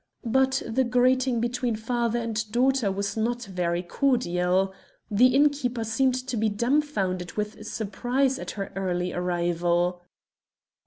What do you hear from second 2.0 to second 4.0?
and daughter was not very